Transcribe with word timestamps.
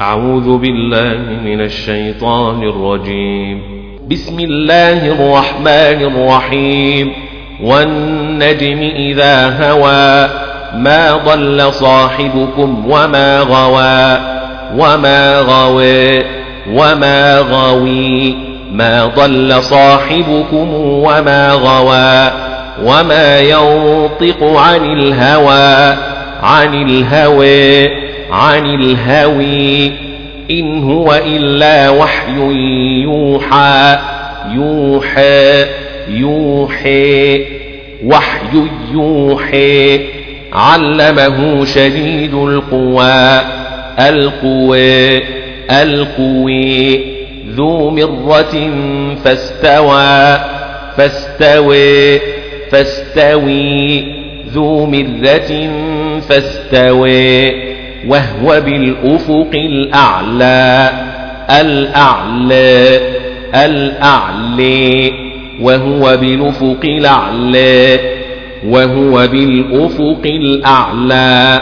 أعوذ 0.00 0.58
بالله 0.58 1.42
من 1.44 1.60
الشيطان 1.60 2.62
الرجيم. 2.62 3.62
بسم 4.10 4.40
الله 4.40 5.06
الرحمن 5.06 6.02
الرحيم. 6.02 7.12
والنجم 7.62 8.92
إذا 8.96 9.46
هوى 9.60 10.30
ما 10.74 11.12
ضل 11.26 11.72
صاحبكم 11.72 12.84
وما 12.90 13.40
غوى 13.40 14.20
وما 14.76 15.40
غوى 15.40 16.22
وما 16.72 17.38
غوي. 17.38 18.36
ما 18.72 19.06
ضل 19.06 19.62
صاحبكم 19.62 20.68
وما 20.74 21.52
غوى 21.52 22.32
وما 22.84 23.40
ينطق 23.40 24.42
عن 24.42 24.84
الهوى 24.84 25.96
عن 26.42 26.82
الهوى. 26.82 28.03
عن 28.30 28.74
الهوي 28.74 29.92
إن 30.50 30.82
هو 30.82 31.14
إلا 31.26 31.90
وحي 31.90 32.40
يوحى 33.02 33.98
يوحى 34.50 35.64
يوحي 36.08 37.44
وحي 38.04 38.62
يوحي 38.92 40.00
علمه 40.52 41.64
شديد 41.64 42.34
القوى 42.34 43.40
القوى 43.98 45.22
القوي 45.70 47.00
ذو 47.50 47.90
مرة 47.90 48.70
فاستوى 49.24 50.40
فاستوي 50.96 52.20
فاستوي. 52.70 54.04
ذو 54.54 54.86
مرة 54.86 55.70
فاستوي 56.28 57.50
وهو 58.08 58.60
بالأفق 58.60 59.50
الأعلى 59.54 60.90
الأعلى 61.50 63.00
الأعلى 63.54 65.12
وهو 65.60 66.16
بالأفق 66.16 66.80
الأعلى 66.84 67.98
وهو 68.66 69.26
بالأفق 69.26 70.22
الأعلى 70.24 71.60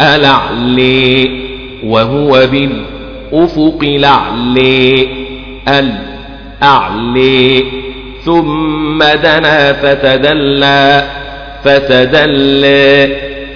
الأعلى 0.00 1.28
وهو 1.84 2.46
بالأفق 2.46 3.78
الأعلى 3.82 5.06
الأعلى. 5.68 7.62
ثم 8.24 8.98
دنا 8.98 9.72
فتدلى 9.72 11.02
فتدلى 11.64 13.08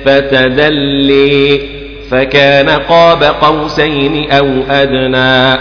فتدلي 0.04 1.60
فكان 2.10 2.68
قاب 2.68 3.22
قوسين 3.22 4.30
أو 4.30 4.46
أدنى 4.70 5.60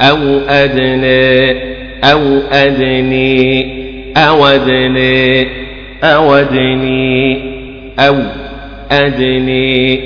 أو 0.00 0.40
أدنى 0.48 1.50
أو 2.04 2.40
أدني 2.52 3.78
أو 4.16 4.46
أدني 4.46 5.48
أو 6.04 6.34
أدني 6.34 7.40
أو 7.98 8.16
أدني 8.90 10.00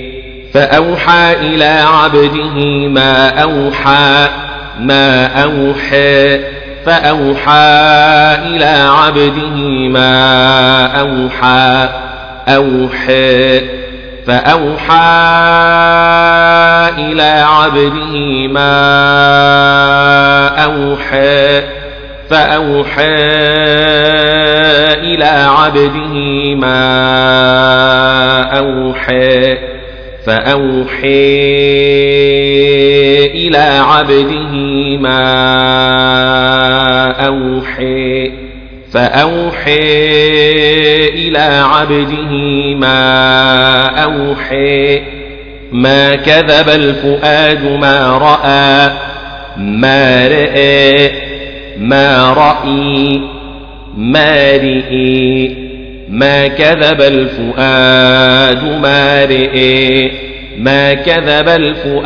فأوحى 0.54 1.32
إلى 1.40 1.84
عبده 1.86 2.88
ما 2.88 3.28
أوحى 3.42 4.28
ما 4.80 5.26
أوحى 5.26 6.38
فأوحى 6.86 7.82
إلى 8.46 8.88
عبده 8.88 9.56
ما 9.88 10.86
أوحى 11.00 11.88
أوحى 12.48 13.60
فأوحى 14.26 15.32
إلى 16.98 17.44
عبده 17.46 18.48
ما 18.48 18.72
أوحى 20.64 21.62
فأوحى 22.30 23.16
إلى 25.02 25.24
عبده 25.24 26.14
ما 26.54 26.82
أوحى 28.58 29.56
فأوحى 30.26 31.42
إلى 33.26 33.82
عبده 33.82 34.52
ما 34.98 35.22
أوحى. 37.26 38.31
فأوحى 38.92 39.78
إلى 41.08 41.64
عبده 41.64 42.30
ما 42.74 43.84
أوحى 44.04 45.00
ما 45.72 46.14
كذب 46.14 46.68
الفؤاد 46.68 47.64
ما 47.64 48.18
رأى 48.18 48.92
ما 49.56 50.28
رأى 50.28 51.10
ما 51.78 52.32
رأي 52.32 53.20
ما 53.96 54.56
رئي 54.56 55.56
ما 56.08 56.48
كذب 56.48 57.00
الفؤاد 57.00 58.64
ما 58.82 59.24
رئي 59.24 60.12
ما 60.58 60.94
كذب 60.94 61.48
الفؤاد 61.48 62.02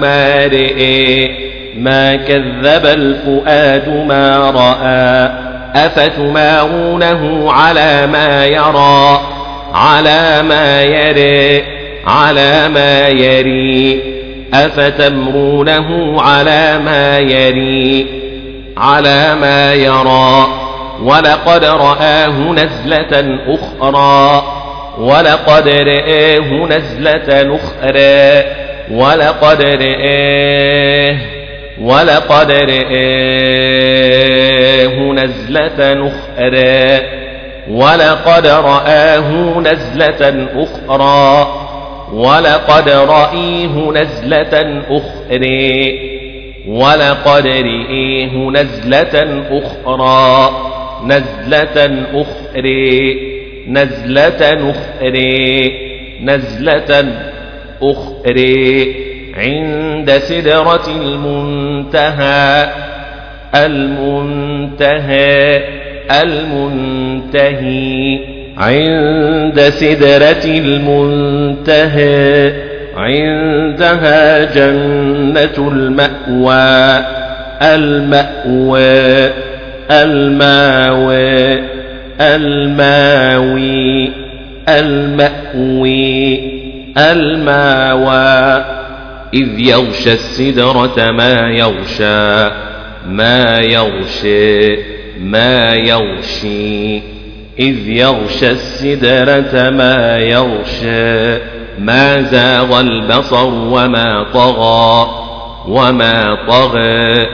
ما 0.00 0.46
رئي 0.46 1.49
ما 1.80 2.16
كذب 2.16 2.86
الفؤاد 2.86 3.88
ما 3.88 4.50
رأى. 4.50 5.32
أفتمارونه 5.86 7.52
على 7.52 8.06
ما 8.06 8.46
يرى 8.46 9.20
على 9.74 10.42
ما 10.42 10.82
يري 10.82 11.64
على 12.06 12.68
ما 12.68 13.08
يري. 13.08 14.00
أفتمرونه 14.54 16.20
على 16.22 16.78
ما 16.78 17.18
يري 17.18 18.06
على 18.76 19.34
ما 19.40 19.74
يرى. 19.74 20.46
ولقد 21.02 21.64
رآه 21.64 22.52
نزلة 22.52 23.38
أخرى 23.48 24.42
ولقد 24.98 25.68
رآه 25.68 26.66
نزلة 26.66 27.56
أخرى. 27.56 28.44
ولقد 28.90 29.62
رآه 29.62 31.39
ولقد 31.80 32.50
رآه 32.52 33.40
نزلة 35.12 36.08
أخرى. 36.08 37.00
ولقد 37.70 38.46
رآه 38.46 39.60
نزلة 39.60 40.48
أخرى. 40.54 41.54
ولقد 42.12 42.88
رأيه 42.90 43.92
نزلة 43.92 44.82
أخرى. 44.90 45.98
ولقد 46.68 47.46
رئيه 47.46 48.50
نزلة 48.50 49.44
أخرى. 49.50 50.50
نزلة 51.04 52.04
أخرى. 52.14 53.16
نزلة 53.68 54.70
أخرى. 54.70 55.72
نزلة 56.22 57.12
أخرى. 57.82 59.09
عند 59.40 60.18
سدرة 60.18 60.86
المنتهى 61.00 62.68
المنتهى 63.54 65.10
المنتهي. 66.22 67.70
عند 68.58 69.60
سدرة 69.60 70.44
المنتهى 70.44 72.00
عندها 72.96 74.44
جنة 74.44 75.68
المأوى 75.72 77.04
المأوى 77.62 79.30
الماوى 79.90 81.60
الماوي 82.20 84.10
المأوي 84.68 86.40
الماوى. 86.98 88.64
إذ 89.34 89.60
يغشى 89.60 90.12
السدرة 90.12 91.10
ما 91.10 91.50
يغشى 91.50 92.50
ما 93.06 93.58
يغشى 93.58 94.76
ما 95.20 95.74
يغشي. 95.74 96.96
إذ 97.58 97.88
يغشى 97.88 98.50
السدرة 98.50 99.70
ما 99.70 100.18
يغشى 100.18 101.38
ما 101.78 102.22
زاغ 102.22 102.80
البصر 102.80 103.46
وما 103.46 104.26
طغى 104.34 105.10
وما 105.68 106.38
طغى 106.48 107.26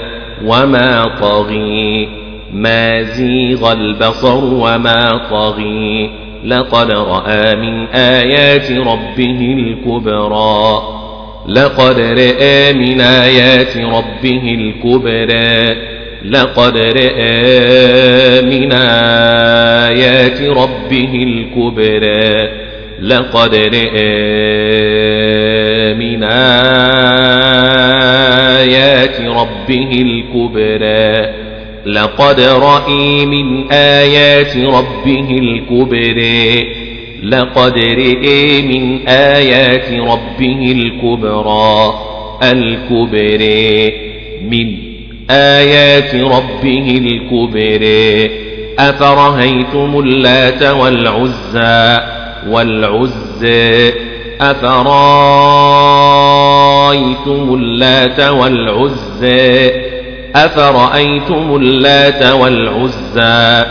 وما 0.44 1.16
طغي. 1.20 2.08
ما 2.52 3.02
زيغ 3.02 3.72
البصر 3.72 4.44
وما 4.44 5.26
طغي. 5.30 6.10
لقد 6.44 6.90
رأى 6.90 7.56
من 7.56 7.86
آيات 7.86 8.70
ربه 8.70 9.54
الكبرى. 9.58 11.05
لقد 11.48 12.00
رأى 12.00 12.72
من 12.72 13.00
آيات 13.00 13.76
ربه 13.76 14.42
الكبرى. 14.58 15.76
لقد 16.24 16.76
رأى 16.76 18.42
من 18.42 18.72
آيات 18.72 20.42
ربه 20.42 21.12
الكبرى. 21.14 22.48
لقد 23.00 23.54
رأى 23.54 24.14
من 25.94 26.22
آيات 28.62 29.20
ربه 29.20 29.90
الكبرى. 29.92 31.34
لقد 31.86 32.40
رأي 32.40 33.26
من 33.26 33.72
آيات 33.72 34.56
ربه 34.56 35.38
الكبرى. 35.38 36.66
لقد 37.22 37.78
رئي 37.78 38.62
من 38.62 39.08
آيات 39.08 39.92
ربه 39.92 40.72
الكبرى. 40.72 41.94
الكبرى 42.42 43.92
من 44.50 44.76
آيات 45.30 46.14
ربه 46.14 47.00
الكبرى 47.02 48.30
أفرهيتم 48.78 50.00
اللات 50.00 50.62
والعزى 50.62 52.00
والعزى 52.48 53.92
أفرأيتم 56.16 57.54
اللات 57.54 58.20
والعزى 58.20 59.70
أفرأيتم 60.34 61.56
اللات 61.56 62.22
والعزى 62.22 63.64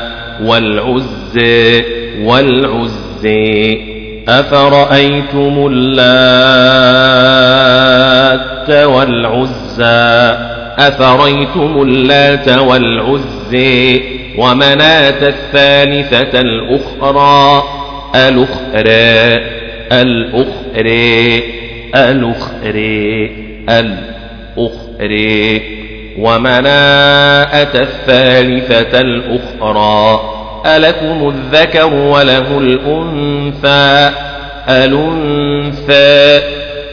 والعزى 0.43 1.83
والعزى 2.23 3.14
أفرأيتم 4.27 5.67
اللات 5.71 6.45
والعزى؟ 8.85 10.37
أفريتم 10.79 11.81
اللات 11.81 12.49
والعزى؟ 12.49 14.01
ومناة 14.37 15.27
الثالثة 15.27 16.39
الأخرى. 16.39 17.63
الأخرى 18.15 19.41
الأخرى 19.91 21.43
الأخرى 21.95 23.29
الأخرى. 24.57 25.61
ومناءة 26.19 27.81
الثالثة 27.81 28.99
الأخرى. 28.99 30.34
ألكم 30.65 31.29
الذكر 31.29 31.93
وله 31.93 32.57
الأنثى. 32.57 34.11
الأنثى 34.69 36.41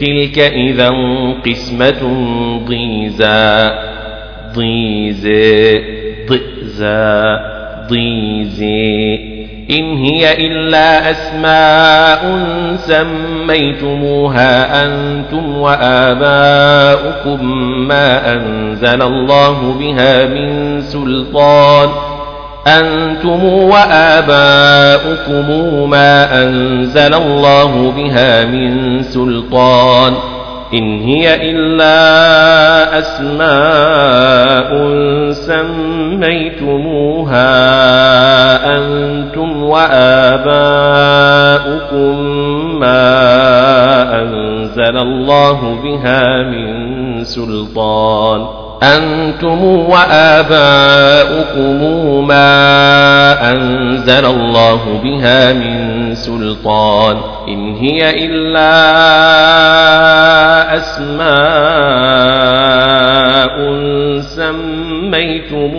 تلك 0.00 0.38
إذا 0.38 0.90
قسمة 1.46 2.02
ضيزى 2.66 3.70
ضيزى 4.54 5.80
ضئزى 6.28 7.36
ضيزي 7.88 9.31
إن 9.70 10.04
هي 10.04 10.46
إلا 10.46 11.10
أسماء 11.10 12.38
سميتموها 12.76 14.84
أنتم 14.86 15.58
وآباؤكم 15.58 17.44
ما 17.88 18.32
أنزل 18.32 19.02
الله 19.02 19.76
بها 19.80 20.26
من 20.26 20.80
سلطان 20.80 21.88
أنتم 22.66 23.44
وآباؤكم 23.44 25.50
ما 25.90 26.44
أنزل 26.44 27.14
الله 27.14 27.92
بها 27.96 28.44
من 28.44 29.02
سلطان 29.02 30.14
إن 30.74 31.00
هي 31.00 31.50
إلا 31.50 32.98
أسماء 32.98 34.72
سميتموها 35.32 37.42
أنتم 38.76 39.62
وآباؤكم 39.62 40.52
ما 42.80 43.22
أنزل 44.22 44.96
الله 44.96 45.78
بها 45.84 46.42
من 46.42 46.92
سلطان 47.24 48.46
أنتم 48.82 49.64
وآباؤكم 49.64 51.78
ما 52.28 53.52
أنزل 53.52 54.26
الله 54.26 55.00
بها 55.04 55.52
من 55.52 56.14
سلطان 56.14 57.16
إن 57.48 57.74
هي 57.74 58.26
إلا 58.26 58.72
أسماء 60.76 61.22
سميتموها 65.12 65.72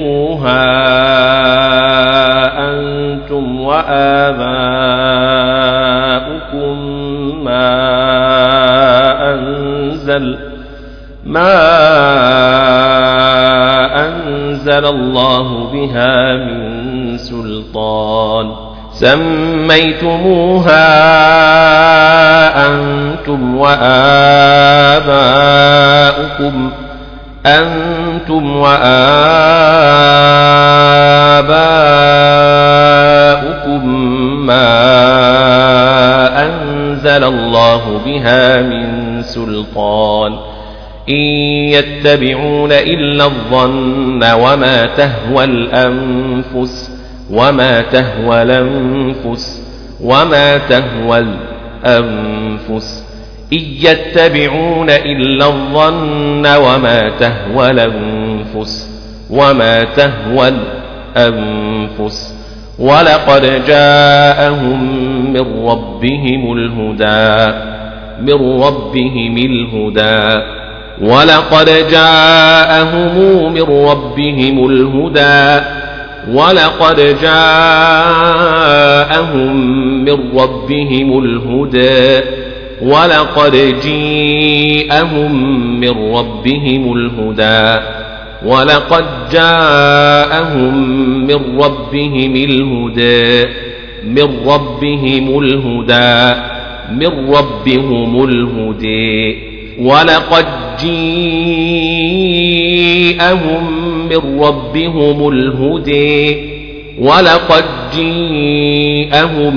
أنتم 2.69 3.59
وآباؤكم 3.61 4.23
ما 7.43 7.73
أنزل 9.33 10.37
ما 11.25 11.53
أنزل 14.07 14.85
الله 14.85 15.71
بها 15.73 16.35
من 16.35 17.17
سلطان 17.17 18.72
سميتموها 19.03 20.87
أنتم 22.67 23.57
وآباؤكم 23.57 23.91
أنتم 27.45 28.55
وآباؤكم 28.55 29.03
ما 34.45 34.93
أنزل 36.45 37.23
الله 37.23 38.01
بها 38.05 38.61
من 38.61 39.21
سلطان 39.23 40.33
إن 41.09 41.15
يتبعون 41.75 42.71
إلا 42.71 43.25
الظن 43.25 44.23
وما 44.23 44.85
تهوى 44.85 45.43
الأنفس 45.43 46.92
وما 47.31 47.81
تهوى 47.81 48.41
الأنفس 48.41 49.61
وما 50.03 50.57
تهوى 50.57 51.25
الأنفس 51.85 53.03
إن 53.53 53.59
يتبعون 53.59 54.89
إلا 54.89 55.45
الظن 55.47 56.47
وما 56.47 57.11
تهوى 57.19 57.71
الأنفس 57.71 58.89
وما 59.29 59.83
تهوى 59.83 60.53
الأنفس 61.17 62.33
ولقد 62.79 63.65
جاءهم 63.67 64.83
من 65.33 65.67
ربهم 65.67 66.53
الهدى 66.53 67.53
من 68.21 68.61
ربهم 68.63 69.37
الهدى 69.37 70.43
ولقد 71.01 71.69
جاءهم 71.91 73.53
من 73.53 73.61
ربهم 73.61 74.65
الهدى 74.69 75.65
ولقد 76.31 77.17
جاءهم 77.21 78.05
من 80.05 80.39
ربهم 80.39 81.19
الهدى 81.19 82.27
ولقد 82.81 83.79
جيءهم 83.83 85.31
من 85.79 86.15
ربهم 86.15 86.93
الهدى 86.93 87.83
ولقد 88.45 89.05
جاءهم 89.31 90.73
من 91.27 91.59
ربهم 91.59 92.35
الهدى 92.35 93.45
من 94.07 94.29
ربهم 94.47 95.39
الهدى 95.39 96.41
من 96.91 97.35
ربهم 97.35 98.23
الهدى 98.23 99.37
ولقد 99.79 100.45
جيءهم 100.83 101.13
من 104.09 104.43
ربهم 104.43 105.29
الهدى. 105.29 106.35
ولقد 106.99 107.63
جيءهم 107.95 109.55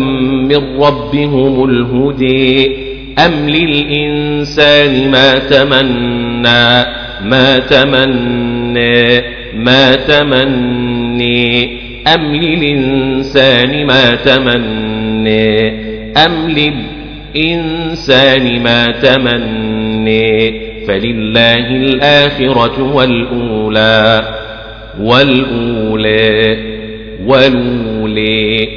من 0.48 0.80
ربهم 0.80 1.64
الهدى. 1.70 2.76
أم 3.18 3.50
للإنسان 3.50 5.10
ما 5.10 5.38
تمنى 5.38 6.86
ما 7.24 7.58
تمنى 7.58 9.20
ما 9.54 9.94
تمني؟ 9.94 11.68
أم 12.14 12.34
للإنسان 12.34 13.86
ما 13.86 14.14
تمني؟ 14.14 15.68
أم 16.26 16.50
للإنسان 17.36 18.62
ما 18.62 18.86
تمني؟ 18.86 20.65
فلله 20.86 21.66
الآخرة 21.66 22.82
والأولى 22.94 24.24
والأولى 25.00 26.56
والأولى 27.26 28.68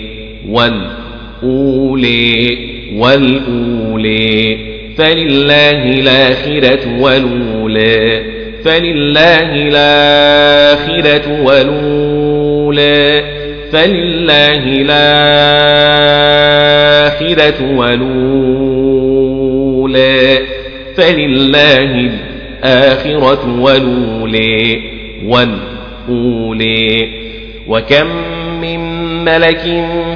والأولى 0.50 2.58
والأولى 2.96 4.58
فلله 4.98 5.84
الآخرة 5.84 7.02
والأولى 7.02 8.22
فلله 8.66 9.68
الآخرة 9.68 11.44
والأولى 11.44 13.24
فلله 13.72 14.64
الآخرة 16.90 17.76
والأولى 17.76 19.00
فلله 21.00 22.10
الآخرة 22.64 23.60
والأولى 23.60 24.82
والأولى. 25.26 27.10
وكم 27.68 28.08
من 28.62 29.00
ملك 29.26 29.62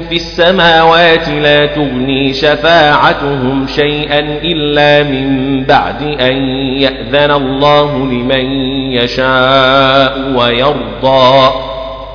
في 0.08 0.12
السماوات 0.12 1.28
لا 1.28 1.66
تغني 1.66 2.32
شفاعتهم 2.32 3.66
شيئا 3.66 4.18
إلا 4.44 5.02
من 5.02 5.64
بعد 5.64 6.02
أن 6.02 6.36
يأذن 6.78 7.30
الله 7.30 8.06
لمن 8.06 8.44
يشاء 8.92 10.32
ويرضى 10.36 11.50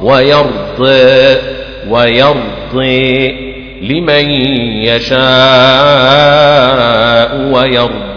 ويرضى 0.02 1.38
ويرضي 1.90 3.32
لمن 3.82 4.32
يشاء 4.84 5.20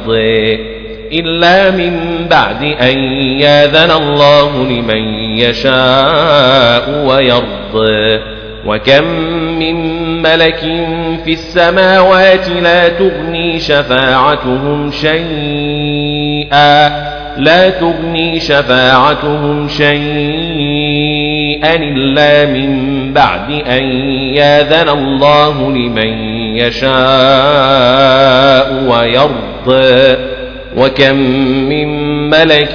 ويرضي 0.08 0.82
إلا 1.12 1.70
من 1.70 1.96
بعد 2.30 2.62
أن 2.62 2.98
ياذن 3.40 3.90
الله 3.90 4.64
لمن 4.64 5.14
يشاء 5.38 7.04
ويرضي 7.06 8.20
وكم 8.66 9.04
من 9.58 9.76
ملك 10.22 10.58
في 11.24 11.32
السماوات 11.32 12.48
لا 12.48 12.88
تغني 12.88 13.58
شفاعتهم 13.60 14.90
شيئا. 14.90 16.88
لا 17.36 17.70
تغني 17.70 18.40
شفاعتهم 18.40 19.68
شيئا 19.68 20.02
إلا 21.74 22.46
من 22.46 22.92
بعد 23.12 23.50
أن 23.50 23.82
ياذن 24.34 24.88
الله 24.88 25.70
لمن 25.70 26.12
يشاء 26.56 26.92
ويرضى 28.88 29.51
وكم 30.76 31.16
من 31.68 31.88
ملك 32.30 32.72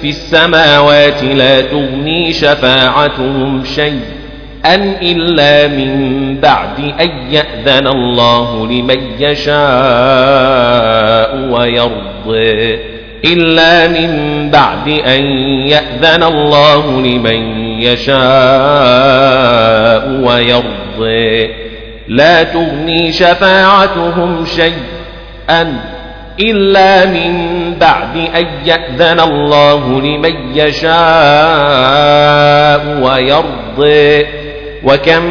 في 0.00 0.08
السماوات 0.08 1.22
لا 1.24 1.60
تغني 1.60 2.32
شفاعتهم 2.32 3.64
شيئا 3.64 4.20
أن 4.64 4.94
إلا 5.02 5.68
من 5.68 6.40
بعد 6.40 6.78
أن 7.00 7.10
يأذن 7.30 7.86
الله 7.86 8.66
لمن 8.66 9.00
يشاء 9.18 9.56
ويرضي 11.50 12.78
إلا 13.24 13.88
من 13.88 14.10
بعد 14.50 14.88
أن 14.88 15.22
يأذن 15.68 16.22
الله 16.22 17.00
لمن 17.00 17.60
يشاء 17.82 18.20
ويرضي 20.10 21.50
لا 22.08 22.42
تغني 22.42 23.12
شفاعتهم 23.12 24.44
شيئا 24.44 25.80
إلا 26.40 27.06
من 27.06 27.34
بعد 27.80 28.16
أن 28.16 28.46
يأذن 28.64 29.20
الله 29.20 30.00
لمن 30.00 30.34
يشاء 30.54 30.90
ويرضي. 33.02 34.26
وكم 34.84 35.22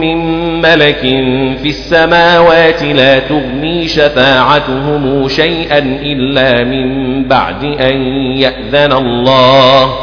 من 0.00 0.16
ملك 0.62 1.00
في 1.62 1.68
السماوات 1.68 2.82
لا 2.82 3.18
تغني 3.18 3.88
شفاعتهم 3.88 5.28
شيئا 5.28 5.78
إلا 6.02 6.64
من 6.64 7.24
بعد 7.24 7.64
أن 7.64 7.96
يأذن 8.36 8.92
الله 8.92 9.94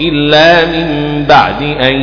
إلا 0.00 0.64
من 0.64 0.86
بعد 1.28 1.62
أن 1.62 1.94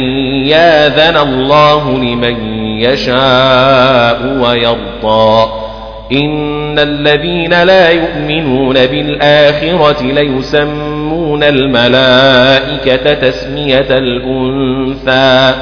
يأذن 0.45 1.17
الله 1.17 1.98
لمن 1.98 2.63
يشاء 2.79 4.38
ويرضى. 4.41 5.68
إن 6.11 6.79
الذين 6.79 7.63
لا 7.63 7.89
يؤمنون 7.89 8.73
بالآخرة 8.73 10.03
ليسمون 10.03 11.43
الملائكة 11.43 13.13
تسمية 13.13 13.87
الأنثى 13.97 15.53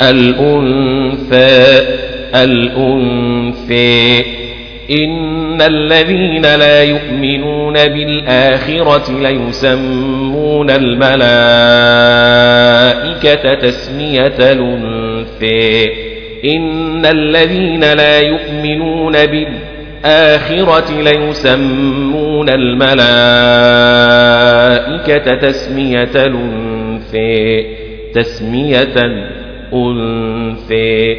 الأنثى 0.00 1.86
الأنثى 2.34 4.24
إن 4.90 5.62
الذين 5.62 6.42
لا 6.42 6.82
يؤمنون 6.82 7.74
بالآخرة 7.74 9.20
ليسمون 9.20 10.70
الملائكة 10.70 11.14
تسمية 13.54 14.36
الأنثى 14.38 15.86
إن 16.44 17.06
الذين 17.06 17.80
لا 17.80 18.20
يؤمنون 18.20 19.12
بالآخرة 19.12 19.75
ليسمون 20.90 22.48
الملائكة 22.48 22.94
تسمية 25.34 26.10
الأنثى 26.14 27.66
تسمية 28.14 28.94
أنثى 29.72 31.16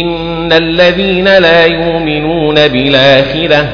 إن 0.00 0.52
الذين 0.52 1.24
لا 1.24 1.66
يؤمنون 1.66 2.68
بالآخرة 2.68 3.68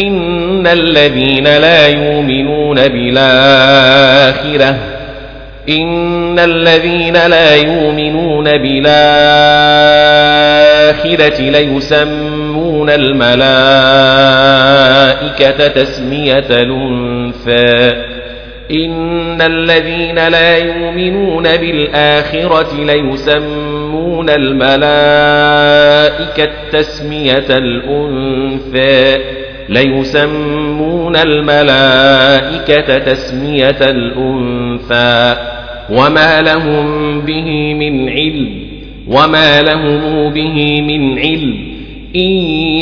إن 0.00 0.66
الذين 0.66 1.44
لا 1.44 1.88
يؤمنون 1.88 2.88
بالآخرة 2.88 4.76
إن 5.68 6.38
الذين 6.38 7.26
لا 7.26 7.54
يؤمنون 7.56 8.44
بالآخرة 8.44 8.90
ليسمون 11.40 12.90
الملائكة 12.90 13.28
تسمية 15.68 16.46
الأنثى. 16.50 17.92
إن 18.70 19.42
الذين 19.42 20.28
لا 20.28 20.56
يؤمنون 20.56 21.42
بالآخرة 21.42 22.84
ليسمون 22.84 23.83
الملائكة 24.30 25.70
تسمية 26.72 27.46
الأنثى 27.50 29.24
ليسمون 29.68 31.16
الملائكة 31.16 32.98
تسمية 32.98 33.78
الأنثى. 33.80 35.36
وما 35.90 36.42
لهم 36.42 37.20
به 37.20 37.74
من 37.74 38.08
علم 38.08 38.48
وما 39.08 39.62
لهم 39.62 40.30
به 40.30 40.80
من 40.82 41.18
علم. 41.18 41.74
إن 42.16 42.30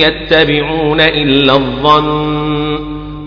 يتبعون 0.00 1.00
إلا 1.00 1.52
الظن 1.52 2.74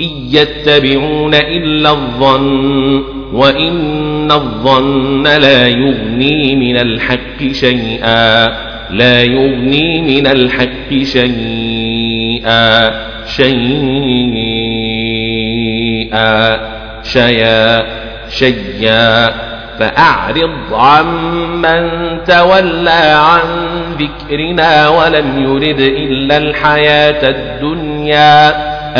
إن 0.02 0.10
يتبعون 0.32 1.34
إلا 1.34 1.92
الظن. 1.92 3.04
وإن 3.36 4.32
الظن 4.32 5.24
لا 5.24 5.68
يغني 5.68 6.56
من 6.56 6.78
الحق 6.78 7.52
شيئا. 7.52 8.48
لا 8.90 9.24
يغني 9.24 10.02
من 10.02 10.28
الحق 10.28 11.04
شيئا. 11.04 12.92
شيئا. 13.28 13.56
شيا. 17.04 17.86
شيا. 18.30 19.34
فأعرض 19.80 20.74
عمن 20.74 21.90
تولى 22.28 23.16
عن 23.16 23.42
ذكرنا 24.00 24.90
ولم 24.90 25.44
يرد 25.44 25.80
إلا 25.80 26.38
الحياة 26.38 27.30
الدنيا. 27.30 28.50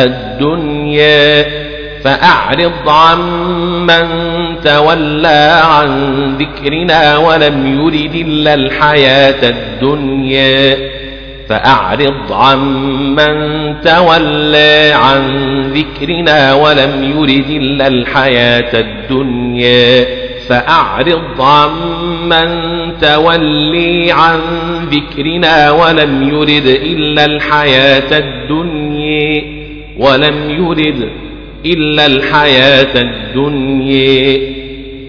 الدنيا. 0.04 1.65
فأعرض 2.06 2.90
عمن 2.90 4.08
تولى 4.64 5.62
عن 5.64 5.90
ذكرنا 6.38 7.18
ولم 7.18 7.80
يرد 7.80 8.16
إلا 8.16 8.54
الحياة 8.54 9.50
الدنيا. 9.50 10.78
فأعرض 11.50 12.32
عمن 12.32 13.36
تولى 13.82 14.92
عن 14.96 15.62
ذكرنا 15.62 16.54
ولم 16.54 17.14
يرد 17.18 17.50
إلا 17.50 17.88
الحياة 17.88 18.80
الدنيا. 18.80 20.06
فأعرض 20.50 21.42
عمن 21.42 22.50
تولي 23.02 24.12
عن 24.12 24.40
ذكرنا 24.92 25.72
ولم 25.72 26.30
يرد 26.30 26.68
إلا 26.68 27.26
الحياة 27.26 28.20
الدنيا. 28.20 29.44
ولم 29.98 30.50
يرد 30.50 31.25
إلا 31.66 32.06
الحياة 32.06 33.02
الدنيا. 33.02 34.40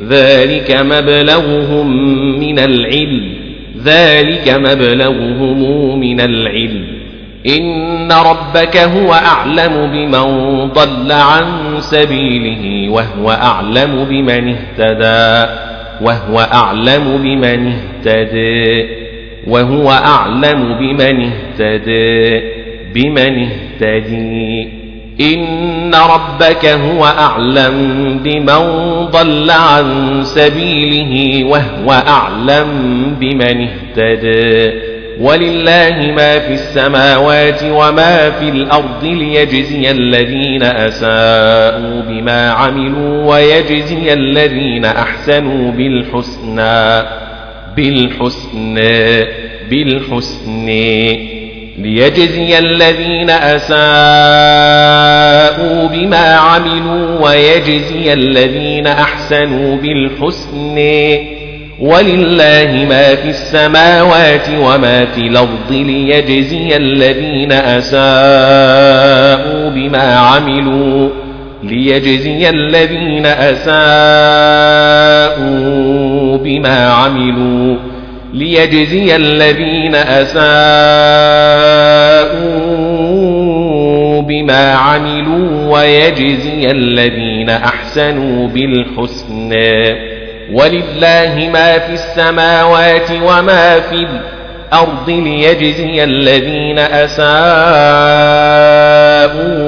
ذلك 0.09 0.77
مبلغهم 0.81 1.87
من 2.41 2.59
العلم. 2.59 3.35
ذلك 3.85 4.49
مبلغهم 4.49 6.01
من 6.01 6.21
العلم. 6.21 6.85
إن 7.59 8.13
ربك 8.13 8.77
هو 8.77 9.13
أعلم 9.13 9.91
بمن 9.93 10.59
ضل 10.69 11.13
عن 11.13 11.45
سبيله 11.79 12.93
وهو 12.93 13.31
أعلم 13.31 14.05
بمن 14.11 14.55
اهتدى 14.55 15.53
وهو 16.01 16.41
أعلم 16.41 17.19
بمن 17.23 17.73
اهتدى 17.73 18.87
وهو 19.47 19.91
أعلم 19.91 20.79
بمن 20.79 21.31
اهتدى 21.31 22.41
بمن 22.95 23.49
اهتدي. 23.49 24.86
إن 25.21 25.95
ربك 25.95 26.67
هو 26.67 27.05
أعلم 27.05 28.21
بمن 28.25 28.87
ضل 29.11 29.51
عن 29.51 30.21
سبيله 30.23 31.45
وهو 31.45 31.93
أعلم 31.93 32.67
بمن 33.21 33.69
اهتدى. 33.69 34.73
ولله 35.21 36.13
ما 36.17 36.39
في 36.39 36.53
السماوات 36.53 37.63
وما 37.63 38.31
في 38.31 38.49
الأرض 38.49 39.05
ليجزي 39.05 39.91
الذين 39.91 40.63
أساءوا 40.63 42.03
بما 42.09 42.51
عملوا 42.51 43.35
ويجزي 43.35 44.13
الذين 44.13 44.85
أحسنوا 44.85 45.73
بالحسنى. 45.73 47.09
بالحسنى. 47.77 49.25
بالحسنى. 49.71 51.36
ليجزي 51.79 52.59
الذين 52.59 53.31
أساءوا 53.31 53.77
بما 55.89 56.35
عملوا 56.35 57.21
ويجزي 57.21 58.13
الذين 58.13 58.87
أحسنوا 58.87 59.77
بالحسنى 59.77 61.37
ولله 61.81 62.87
ما 62.89 63.15
في 63.15 63.29
السماوات 63.29 64.49
وما 64.61 65.05
في 65.05 65.21
الأرض 65.21 65.71
ليجزي 65.71 66.77
الذين 66.77 67.53
أساءوا 67.53 68.01
بما 69.71 70.17
عملوا. 70.17 71.09
ليجزي 71.63 72.51
الذين 72.51 73.27
أساءوا 73.27 73.77
بما 76.39 76.91
عملوا. 76.91 77.77
ليجزي 78.37 79.17
الذين 79.17 79.95
أساءوا 79.95 80.47
بما 84.23 84.73
عملوا 84.73 85.79
ويجزي 85.79 86.71
الذين 86.71 87.51
أحسنوا 87.51 88.49
بالحسنى 88.49 90.07
ولله 90.53 91.51
ما 91.53 91.79
في 91.79 91.93
السماوات 91.93 93.11
وما 93.23 93.81
في 93.81 94.07
الأرض 94.07 95.11
ليجزي 95.11 96.05
الذين 96.05 96.79
أساءوا 96.79 97.27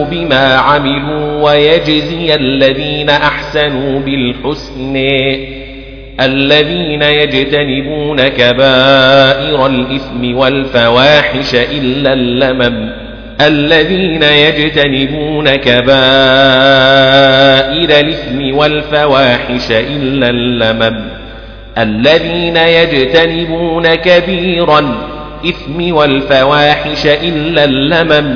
بما 0.04 0.56
عملوا 0.56 1.42
ويجزي 1.50 2.34
الذين 2.34 3.10
أحسنوا 3.10 4.00
بالحسن. 4.00 4.96
الذين 6.20 7.02
يجتنبون 7.02 8.28
كبائر 8.28 9.66
الإثم 9.66 10.36
والفواحش 10.36 11.54
إلا 11.54 12.12
اللمم. 12.12 12.90
الذين 13.40 14.22
يجتنبون 14.22 15.54
كبائر 15.54 15.88
الإثم 18.00 18.56
والفواحش 18.56 19.70
إلا 19.70 20.30
اللمم. 20.30 21.08
الذين 21.78 22.56
يجتنبون 22.56 23.94
كبير 23.94 24.78
الإثم 24.78 25.94
والفواحش 25.94 27.06
إلا 27.06 27.64
اللمم. 27.64 28.34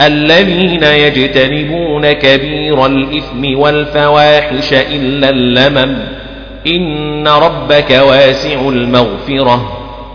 الذين 0.00 0.82
يجتنبون 0.82 2.12
كبير 2.12 2.86
الإثم 2.86 3.58
والفواحش 3.58 4.72
إلا 4.72 5.30
اللمم. 5.30 5.96
إن 6.66 7.28
ربك 7.28 7.90
واسع 7.90 8.68
المغفرة. 8.68 9.72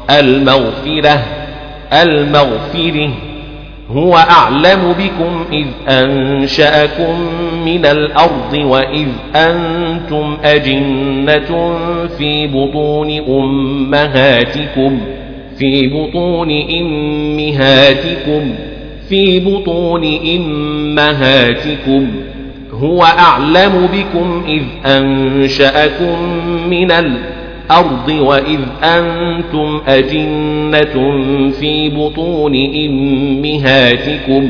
المغفرة 0.09 1.23
المغفرة. 1.93 3.09
هو 3.91 4.17
أعلم 4.17 4.95
بكم 4.99 5.45
إذ 5.53 5.65
أنشأكم 5.89 7.19
من 7.65 7.85
الأرض 7.85 8.53
وإذ 8.53 9.07
أنتم 9.35 10.37
أجنة 10.43 11.77
في 12.17 12.47
بطون 12.47 13.19
أمهاتكم 13.29 15.01
في 15.59 15.87
بطون 15.87 16.51
أمهاتكم 16.81 18.55
في 19.09 19.39
بطون 19.39 20.19
أمهاتكم. 20.35 22.07
هو 22.79 23.03
أعلم 23.03 23.89
بكم 23.93 24.43
إذ 24.47 24.63
أنشأكم 24.85 26.17
من 26.69 26.91
الأرض 26.91 28.09
وإذ 28.09 28.59
أنتم 28.83 29.81
أجنة 29.87 31.23
في 31.51 31.89
بطون 31.89 32.55
أمهاتكم. 32.75 34.49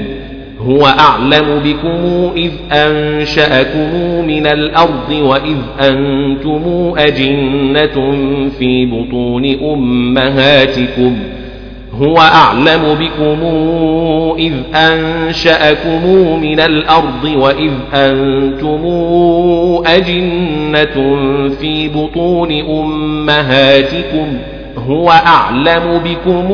هو 0.59 0.85
أعلم 0.85 1.61
بكم 1.63 2.31
إذ 2.37 2.51
أنشأكم 2.71 3.89
من 4.27 4.47
الأرض 4.47 5.11
وإذ 5.11 5.57
أنتم 5.81 6.93
أجنة 6.97 8.15
في 8.59 8.85
بطون 8.85 9.45
أمهاتكم. 9.45 11.17
هو 12.01 12.17
أعلم 12.17 12.95
بكم 12.99 13.39
إذ 14.39 14.53
أنشأكم 14.75 16.07
من 16.41 16.59
الأرض 16.59 17.23
وإذ 17.35 17.71
أنتم 17.93 18.81
أجنة 19.85 21.17
في 21.49 21.89
بطون 21.89 22.51
أمهاتكم 22.51 24.37
هو 24.77 25.09
أعلم 25.09 26.01
بكم 26.05 26.51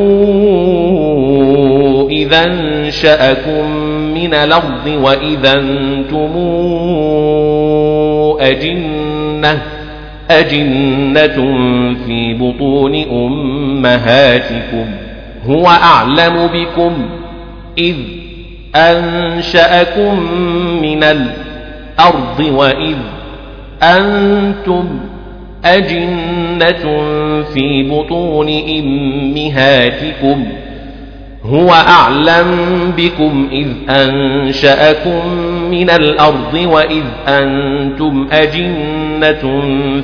إذا 2.11 2.45
أنشأكم 2.45 3.71
من 4.13 4.33
الأرض 4.33 4.87
وإذا 5.03 5.53
أنتم 5.53 6.31
أجنة 8.39 9.61
أجنة 10.31 11.35
في 12.05 12.33
بطون 12.33 12.95
أمهاتكم 12.95 14.85
هو 15.49 15.67
أعلم 15.67 16.47
بكم 16.47 17.09
إذ 17.77 17.95
أنشأكم 18.75 20.19
من 20.81 21.03
الأرض 21.03 22.39
وإذ 22.39 22.97
أنتم 23.83 24.99
أجنة 25.65 27.01
في 27.53 27.89
بطون 27.89 28.49
أمهاتكم. 28.79 30.45
هو 31.45 31.71
أعلم 31.71 32.47
بكم 32.97 33.49
إذ 33.51 33.67
أنشأكم 33.89 35.27
من 35.71 35.89
الأرض 35.89 36.53
وإذ 36.53 37.03
أنتم 37.27 38.27
أجنة 38.31 39.61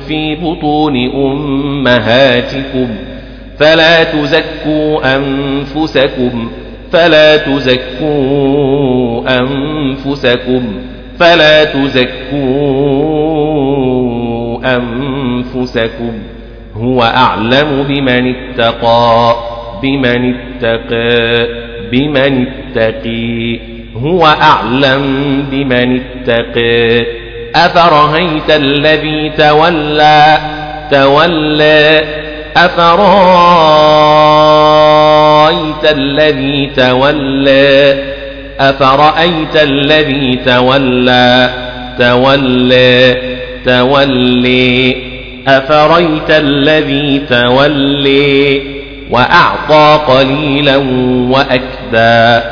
في 0.08 0.34
بطون 0.34 0.96
أمهاتكم. 1.14 2.88
فلا 3.60 4.04
تزكوا 4.04 5.16
أنفسكم 5.16 6.50
فلا 6.92 7.36
تزكوا 7.36 9.22
أنفسكم 9.40 10.62
فلا 11.20 11.64
تزكوا 11.64 12.38
أنفسكم. 14.76 16.12
هو 16.74 17.02
أعلم 17.02 17.84
بمن 17.88 18.34
اتقى 18.34 19.36
بمن 19.82 20.34
اتقى 20.34 21.46
بمن 21.92 22.46
اتقي. 22.46 23.60
هو 23.96 24.26
أعلم 24.26 25.02
بمن 25.50 26.00
اتقى. 26.00 27.06
أفرهيت 27.54 28.50
الذي 28.50 29.32
تولى؟ 29.38 30.38
تولى. 30.90 32.02
أفرأيت 32.56 32.98
الذي 35.96 36.70
تولى؟ 36.76 38.04
أفرأيت 38.60 39.56
الذي 39.56 40.38
تولى؟ 40.46 41.50
تولى 41.98 43.16
تولي. 43.66 44.96
أفريت 45.48 46.30
الذي 46.30 47.22
تولي 47.30 48.62
وأعطى 49.10 50.00
قليلا 50.06 50.76
وأكدى 51.30 52.46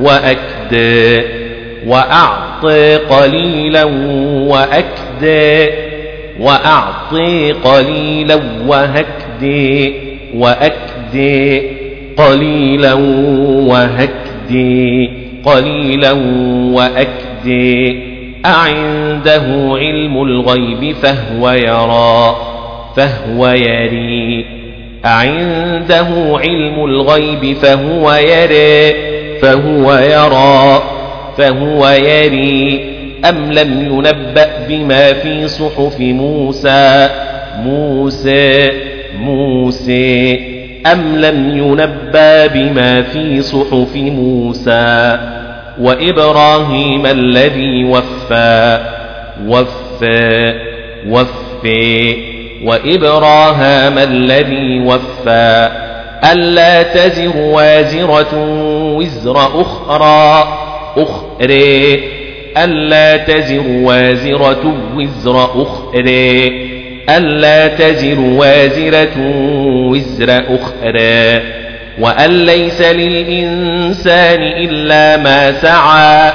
وأكدى. 0.00 1.22
وأعطي 1.86 2.96
قليلا 2.96 3.84
وأكدى. 4.48 5.70
وأعطي 6.40 7.52
قليلا 7.52 8.40
وهكدي 9.42 9.92
وأكدي 10.34 11.62
قليلا 12.16 12.92
وهكدي 13.68 15.10
قليلا 15.44 16.12
وأكدي. 16.72 18.02
أعنده 18.46 19.76
علم 19.76 20.22
الغيب 20.22 20.94
فهو 20.94 21.50
يرى 21.50 22.36
فهو 22.96 23.48
يري. 23.48 24.46
أعنده 25.04 26.08
علم 26.38 26.84
الغيب 26.84 27.56
فهو 27.56 28.12
يري 28.12 28.94
فهو 29.40 29.92
يرى 29.92 30.82
فهو 31.38 31.88
يري. 31.88 32.94
أم 33.28 33.52
لم 33.52 33.86
ينبأ 33.86 34.66
بما 34.68 35.12
في 35.12 35.48
صحف 35.48 36.00
موسى؟ 36.00 37.08
موسى. 37.64 38.93
موسى 39.20 40.40
أم 40.92 41.16
لم 41.16 41.58
ينبأ 41.58 42.46
بما 42.46 43.02
في 43.02 43.42
صحف 43.42 43.96
موسى؟ 43.96 45.18
وإبراهيم 45.80 47.06
الذي 47.06 47.84
وفى 47.84 48.80
وفى 49.46 50.54
وفى. 51.08 52.16
وإبراهام 52.64 53.98
الذي 53.98 54.80
وفى. 54.80 55.68
ألا 56.32 56.82
تزر 56.82 57.36
وازرة 57.36 58.34
وزر 58.96 59.36
أخرى 59.36 60.58
أخرى. 60.96 62.00
ألا 62.56 63.16
تزر 63.16 63.62
وازرة 63.66 64.74
وزر 64.96 65.44
أخرى. 65.62 66.73
ألا 67.10 67.68
تزر 67.68 68.20
وازرة 68.20 69.16
وزر 69.90 70.30
أخرى 70.30 71.42
وأن 71.98 72.46
ليس 72.46 72.82
للإنسان 72.82 74.42
إلا 74.42 75.16
ما 75.16 75.52
سعى 75.52 76.32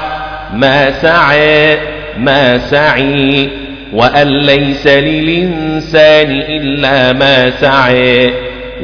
ما 0.54 0.90
سعى 0.90 1.78
ما 2.18 2.58
سعي 2.58 3.48
وأن 3.92 4.28
ليس 4.28 4.86
للإنسان 4.86 6.30
إلا 6.30 7.12
ما 7.12 7.50
سعى 7.50 8.30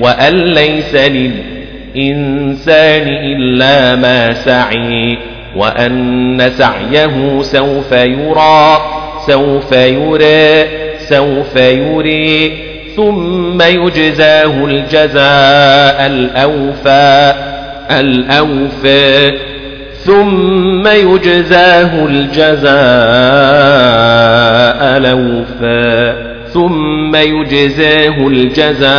وأن 0.00 0.34
ليس 0.34 0.94
للإنسان 1.94 3.08
إلا 3.08 3.96
ما 3.96 4.32
سعي 4.32 5.18
وأن 5.56 6.50
سعيه 6.58 7.42
سوف 7.42 7.92
يرى 7.92 8.78
سوف 9.26 9.72
يرى 9.72 10.85
سوف 11.08 11.56
يري 11.56 12.52
ثم 12.96 13.62
يجزاه 13.62 14.64
الجزاء 14.64 16.06
الأوفى 16.06 17.32
الأوفى. 17.90 19.30
ثم 20.04 20.86
يجزاه 20.86 22.06
الجزاء 22.06 22.76
الأوفى. 24.96 26.12
ثم 26.52 27.16
يجزاه 27.16 28.28
الجزاء 28.28 28.92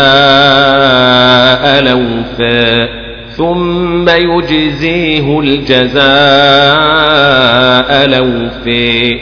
الأوفى. 1.79 2.87
ثم 3.37 4.09
يجزيه 4.09 5.39
الجزاء 5.39 6.05
الأوفي 8.05 9.19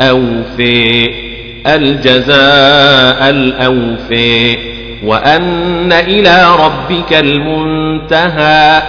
الأوفي 0.00 1.25
الجزاء 1.74 3.30
الأوفي 3.30 4.56
وأن 5.04 5.92
إلى 5.92 6.46
ربك 6.58 7.12
المنتهى 7.12 8.82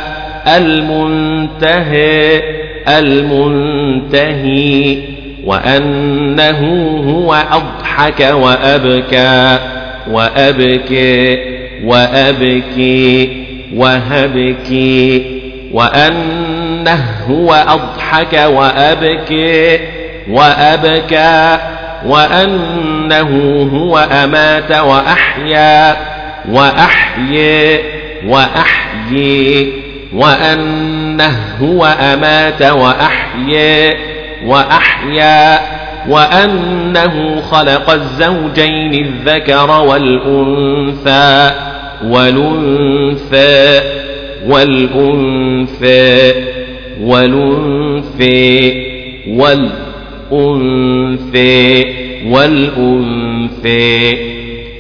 المنتهى 0.48 2.42
المنتهي 2.88 4.58
وأنه 5.46 6.60
هو 7.08 7.34
أضحك 7.52 8.20
وأبكى 8.34 9.60
وأبكي 10.12 11.38
وأبكي 11.84 13.30
وهبكي 13.76 15.24
وأنه 15.72 17.06
هو 17.30 17.54
أضحك 17.54 18.34
وأبكي 18.34 19.80
وأبكى 20.30 21.58
وأنه 22.06 23.62
هو 23.74 23.98
أمات 23.98 24.72
وأحيا 24.72 25.98
وأحيي 26.50 27.80
وأحيي 28.28 29.74
وأنه 30.14 31.38
هو 31.62 31.86
أمات 31.86 32.62
وأحيي 32.62 33.94
وأحيا 34.46 35.60
وأنه 36.10 37.42
خلق 37.42 37.90
الزوجين 37.90 38.94
الذكر 39.06 39.72
والأنثى 39.72 41.52
والأنثى 42.04 43.82
والأنثى 44.48 46.34
والأنثى 47.02 48.74
والأنثى 49.30 49.87
والأنثى 52.26 54.18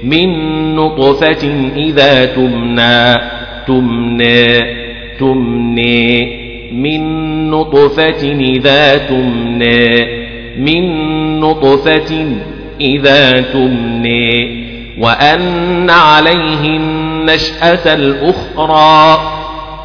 من 0.03 0.29
نطفة 0.75 1.71
إذا 1.75 2.25
تمنى 2.25 3.15
تمنى 3.67 4.57
تمنى. 5.19 6.37
من 6.71 7.01
نطفة 7.49 8.31
إذا 8.39 8.97
تمنى 8.97 10.17
من 10.57 10.83
نطفة 11.39 12.25
إذا 12.81 13.41
تمنى. 13.41 14.67
وأن 14.99 15.89
عليه 15.89 16.63
النشأة 16.63 17.93
الأخرى 17.93 19.21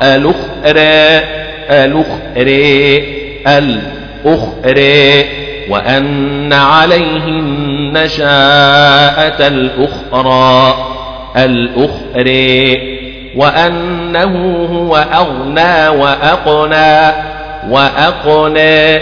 الأخرى 0.02 1.22
الأخرى 1.70 3.02
الأخرى. 3.46 5.41
وأن 5.68 6.52
عليه 6.52 7.24
النشاءة 7.26 8.26
الأخرى 9.48 10.74
الأخرى 11.36 12.78
وأنه 13.36 14.66
هو 14.72 14.96
أغنى 14.96 15.88
وأقنى 16.00 17.12
وأقنى 17.68 18.98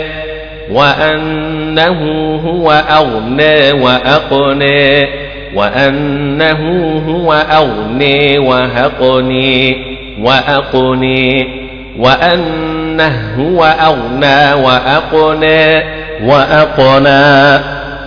وأنه 0.70 2.00
هو 2.46 2.72
أغنى 2.72 3.72
وأقنى 3.72 5.08
وأنه 5.54 6.62
هو 7.08 7.32
أغني 7.32 8.38
وهقني 8.38 9.76
وأقني 10.20 11.60
وأنه 11.98 13.34
هو 13.38 13.64
أغنى 13.64 14.62
وأقنى 14.62 15.99
وأقنى 16.22 17.64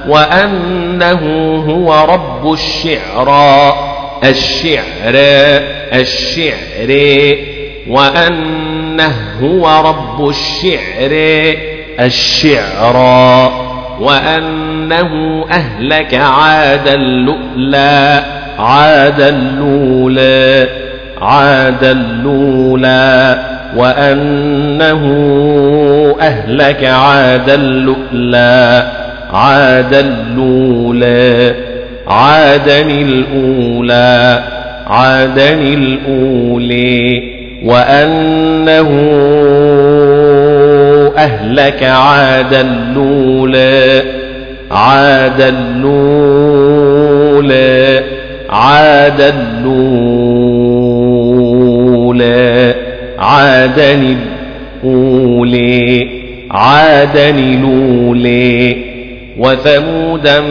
وأنه 0.08 1.56
هو 1.69 2.06
رب 2.13 2.54
الشعرى 2.54 3.73
الشعر 4.23 5.15
الشعر 5.93 6.91
وأنه 7.88 9.15
هو 9.41 9.89
رب 9.89 10.30
الشعر. 10.30 11.54
الشعرى 11.99 13.52
وأنه 13.99 15.45
أهلك 15.52 16.13
عاد 16.13 16.88
اللؤلا 16.88 18.23
عاد 18.60 19.21
اللولا 19.21 20.67
عاد 21.21 21.84
اللولا 21.84 23.53
وأنه 23.78 25.04
أهلك 26.22 26.84
عاد 26.84 27.50
اللؤلا 27.50 28.88
عاد 29.34 29.94
اللولا 29.94 31.54
عادن 32.08 32.90
الأولى 32.92 34.44
عادن 34.88 35.62
الأولي 35.74 37.24
وأنه 37.66 38.90
أهلك 41.18 41.84
عادا 41.84 42.62
اللولى 42.62 44.02
عادا 44.72 45.50
اللولى 47.24 48.04
عادا 48.50 49.30
اللولى 49.30 50.43
عادا 53.24 53.94
الأولي 54.84 56.08
عادا 56.52 57.30
الأولي 57.30 58.78
وثمودا 59.38 60.42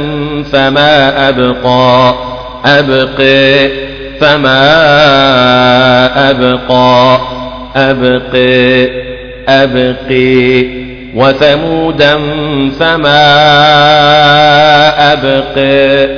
فما 0.52 1.28
أبقى 1.28 2.14
أبقى 2.66 3.68
فما 4.20 4.70
أبقى 6.30 7.20
أبقي 7.76 8.88
أبقي 9.48 10.66
وثمودا 11.14 12.18
فما 12.80 13.22
أبقي 15.12 16.08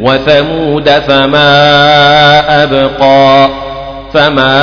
وثمود 0.00 0.88
فما 0.88 2.62
أبقى. 2.62 3.50
فما 4.14 4.60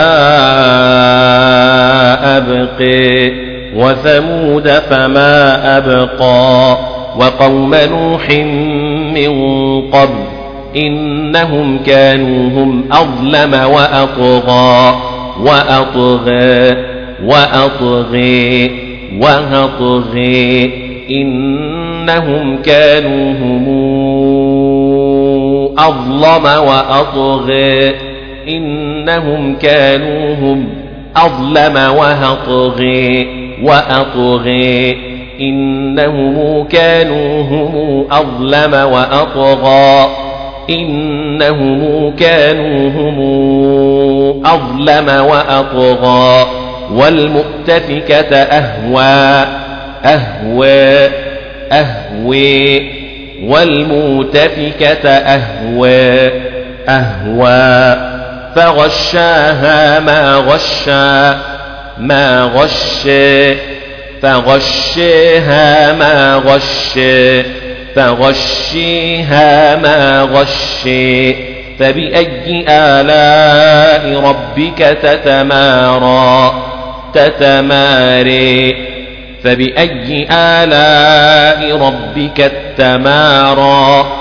أبقي 2.38 3.32
وثمود 3.76 4.70
فما 4.70 5.78
أبقى 5.78 6.78
وقوم 7.18 7.76
نوح 7.76 8.30
من 9.14 9.32
قبل 9.92 10.24
إنهم 10.76 11.80
كانوا 11.86 12.50
هم 12.50 12.84
أظلم 12.92 13.54
وأطغى 13.54 14.98
وأطغى 15.42 16.78
وأطغي 17.26 18.72
وهطغي 19.20 20.72
إنهم 21.12 22.62
كانوا 22.62 23.32
هم 23.34 23.68
أظلم 25.80 26.46
وأطغي 26.68 28.07
إنهم 28.48 29.56
كانوا 29.56 30.36
هم 30.36 30.70
أظلم 31.18 31.76
وهطغي 31.76 33.28
وأطغي 33.64 34.98
إنهم 35.42 36.64
كانوا 36.64 37.42
هم 37.42 38.06
أظلم 38.12 38.74
وأطغى 38.74 40.10
إنهم 40.70 42.12
كانوا 42.20 42.90
هم 42.90 43.20
أظلم 44.46 45.26
وأطغى 45.26 46.48
والمؤتفكة 46.94 48.36
أهوى 48.36 49.48
أهوى 50.06 51.10
أهوي 51.72 52.92
والمؤتفكة 53.44 55.10
أهوى 55.10 56.32
أهوى 56.90 58.17
فغشاها 58.56 60.00
ما 60.00 60.36
غشا 60.36 61.40
ما 61.98 62.52
غشى 62.56 63.56
فغشيها 64.22 65.94
ما 65.94 66.36
غشى 66.36 67.44
فغشيها 67.96 69.76
ما 69.76 70.30
غشي. 70.34 71.34
فبأي 71.80 72.66
آلاء 72.70 74.22
ربك 74.22 74.98
تتمارى 75.04 76.54
تتماري. 77.14 78.88
فبأي 79.44 80.28
آلاء 80.32 81.78
ربك 81.78 82.40
التمارى 82.40 84.17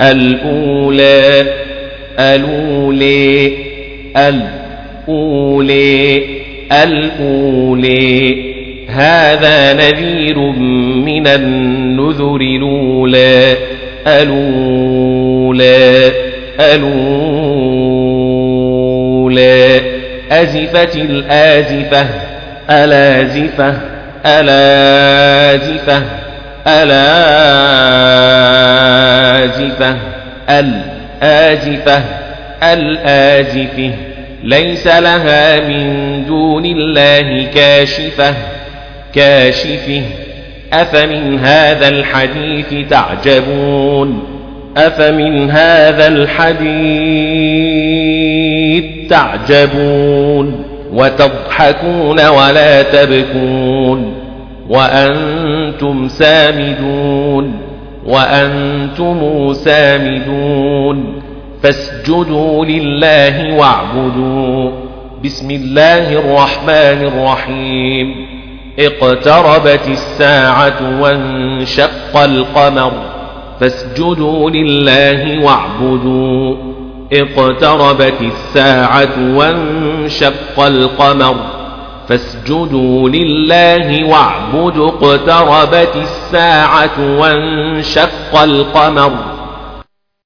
الأولى 0.00 1.46
الأولي 2.18 3.52
الأولي 5.08 6.22
الأولي 6.72 8.48
هذا 8.88 9.72
نذير 9.72 10.38
من 10.38 11.26
النذر 11.26 12.40
الأولى 12.40 13.56
الأولى 14.06 16.12
الأولى. 16.60 17.98
أزفت 20.30 20.96
الآزفة 20.96 22.06
الآزفة 22.70 23.74
الآزفة. 24.26 26.02
الآزفة 26.68 28.28
الآزفة 30.50 32.02
الآزفة 32.62 33.90
ليس 34.44 34.86
لها 34.86 35.60
من 35.60 36.24
دون 36.26 36.64
الله 36.64 37.46
كاشفة 37.54 38.34
كاشفة. 39.14 40.02
أفمن 40.72 41.38
هذا 41.38 41.88
الحديث 41.88 42.88
تعجبون؟ 42.90 44.22
أفمن 44.76 45.50
هذا 45.50 46.08
الحديث 46.08 46.74
تعجبون؟ 49.10 50.64
وتضحكون 50.92 52.26
ولا 52.26 52.82
تبكون؟ 52.82 54.17
وأنتم 54.68 56.08
سامدون 56.08 57.60
وأنتم 58.06 59.52
سامدون. 59.52 61.22
فاسجدوا 61.62 62.64
لله 62.64 63.54
واعبدوا. 63.54 64.70
بسم 65.24 65.50
الله 65.50 66.12
الرحمن 66.12 67.06
الرحيم. 67.06 68.26
اقتربت 68.78 69.88
الساعة 69.88 71.00
وانشق 71.00 72.16
القمر. 72.16 72.92
فاسجدوا 73.60 74.50
لله 74.50 75.44
واعبدوا. 75.44 76.56
اقتربت 77.12 78.14
الساعة 78.20 79.36
وانشق 79.36 80.60
القمر. 80.60 81.57
فاسجدوا 82.08 83.08
لله 83.08 84.08
واعبدوا 84.08 84.88
اقتربت 84.88 85.96
الساعة 85.96 87.18
وانشق 87.18 88.42
القمر. 88.42 89.37